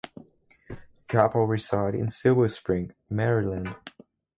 [0.67, 0.75] The
[1.09, 3.75] couple reside in Silver Spring, Maryland.